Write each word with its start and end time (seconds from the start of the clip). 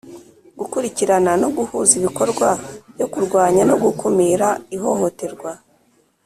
gukurikirana 0.59 1.31
no 1.41 1.49
guhuza 1.55 1.91
ibikorwa 1.99 2.47
byo 2.93 3.07
kurwanya 3.13 3.61
no 3.69 3.75
gukumira 3.83 4.47
ihohoterwa 4.75 5.51